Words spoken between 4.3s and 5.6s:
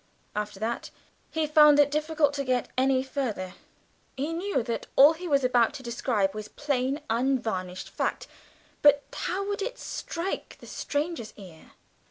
knew himself that all he was